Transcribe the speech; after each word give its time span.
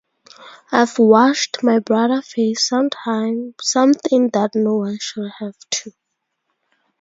I’ve 0.71 0.97
watched 0.97 1.61
my 1.61 1.77
brother 1.77 2.23
face 2.23 2.67
something 2.71 3.51
that 3.53 4.51
no 4.55 4.77
one 4.77 4.97
should 4.99 5.29
have 5.37 5.53
to. 5.69 5.91